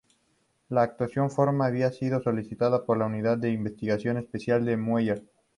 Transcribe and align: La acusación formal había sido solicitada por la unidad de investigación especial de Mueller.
La 0.69 0.81
acusación 0.81 1.29
formal 1.29 1.67
había 1.67 1.91
sido 1.91 2.19
solicitada 2.23 2.85
por 2.87 2.97
la 2.97 3.05
unidad 3.05 3.37
de 3.37 3.51
investigación 3.51 4.17
especial 4.17 4.65
de 4.65 4.75
Mueller. 4.75 5.23